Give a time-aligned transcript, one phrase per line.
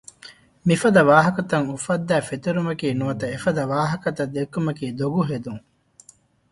[0.67, 5.63] މިފަދަ ވާހަކަތައް އުފައްދައި ފެތުރުމަކީ ނުވަތަ އެފަދަ ވާހަކަތައް ދެއްކުމަކީ ދޮގުހެދުން